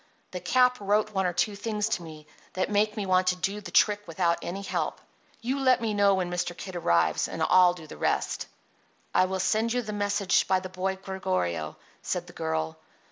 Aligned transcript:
The 0.31 0.39
Cap 0.39 0.79
wrote 0.79 1.11
one 1.13 1.27
or 1.27 1.33
two 1.33 1.55
things 1.55 1.87
to 1.89 2.01
me 2.01 2.25
that 2.53 2.71
make 2.71 2.97
me 2.97 3.05
want 3.05 3.27
to 3.27 3.35
do 3.35 3.61
the 3.61 3.69
trick 3.69 4.01
without 4.07 4.39
any 4.41 4.63
help. 4.63 4.99
You 5.43 5.59
let 5.59 5.79
me 5.79 5.93
know 5.93 6.15
when 6.15 6.31
Mr. 6.31 6.57
Kid 6.57 6.75
arrives, 6.75 7.27
and 7.27 7.43
I'll 7.43 7.75
do 7.75 7.85
the 7.85 7.97
rest." 7.97 8.47
"I 9.13 9.25
will 9.25 9.39
send 9.39 9.73
you 9.73 9.83
the 9.83 9.93
message 9.93 10.47
by 10.47 10.59
the 10.59 10.69
boy 10.69 10.95
Gregorio," 10.95 11.77
said 12.01 12.25
the 12.25 12.33
girl. 12.33 12.79